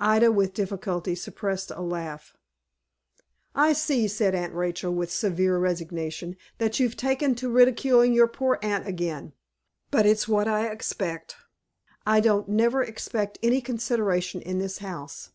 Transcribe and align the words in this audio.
Ida, 0.00 0.32
with 0.32 0.54
difficulty, 0.54 1.14
suppressed 1.14 1.70
a 1.70 1.82
laugh. 1.82 2.36
"I 3.54 3.72
see," 3.72 4.08
said 4.08 4.34
Aunt 4.34 4.52
Rachel, 4.52 4.92
with 4.92 5.12
severe 5.12 5.56
resignation, 5.56 6.34
"that 6.58 6.80
you've 6.80 6.96
taken 6.96 7.36
to 7.36 7.48
ridiculing 7.48 8.12
your 8.12 8.26
poor 8.26 8.58
aunt 8.60 8.88
again. 8.88 9.34
But 9.92 10.04
it's 10.04 10.26
what 10.26 10.48
I 10.48 10.66
expect. 10.68 11.36
I 12.04 12.18
don't 12.18 12.48
never 12.48 12.82
expect 12.82 13.38
any 13.40 13.60
consideration 13.60 14.42
in 14.42 14.58
this 14.58 14.78
house. 14.78 15.30